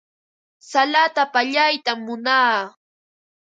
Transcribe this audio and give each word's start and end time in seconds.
Salata 0.69 1.23
pallaytam 1.33 1.99
munaa. 2.05 2.53